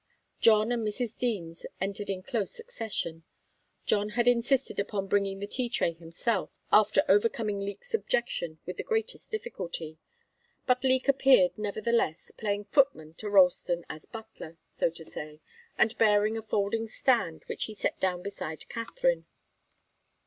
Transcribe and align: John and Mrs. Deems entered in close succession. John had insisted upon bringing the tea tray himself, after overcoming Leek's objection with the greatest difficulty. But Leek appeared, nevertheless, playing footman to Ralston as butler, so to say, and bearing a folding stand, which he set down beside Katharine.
John 0.39 0.71
and 0.71 0.83
Mrs. 0.83 1.15
Deems 1.15 1.63
entered 1.79 2.09
in 2.09 2.23
close 2.23 2.51
succession. 2.51 3.23
John 3.85 4.09
had 4.09 4.27
insisted 4.27 4.79
upon 4.79 5.05
bringing 5.05 5.37
the 5.37 5.45
tea 5.45 5.69
tray 5.69 5.91
himself, 5.93 6.59
after 6.71 7.03
overcoming 7.07 7.59
Leek's 7.59 7.93
objection 7.93 8.57
with 8.65 8.77
the 8.77 8.83
greatest 8.83 9.29
difficulty. 9.29 9.99
But 10.65 10.83
Leek 10.83 11.07
appeared, 11.07 11.55
nevertheless, 11.55 12.31
playing 12.31 12.65
footman 12.65 13.13
to 13.19 13.29
Ralston 13.29 13.85
as 13.91 14.07
butler, 14.07 14.57
so 14.67 14.89
to 14.89 15.05
say, 15.05 15.39
and 15.77 15.95
bearing 15.99 16.35
a 16.35 16.41
folding 16.41 16.87
stand, 16.87 17.43
which 17.45 17.65
he 17.65 17.75
set 17.75 17.99
down 17.99 18.23
beside 18.23 18.67
Katharine. 18.69 19.27